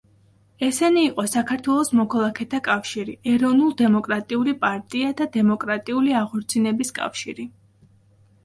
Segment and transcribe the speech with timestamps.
[0.67, 7.51] ესენი იყო საქართველოს მოქალაქეთა კავშირი, ეროვნულ-დემოკრატიული პარტია და დემოკრატიული აღორძინების კავშირი.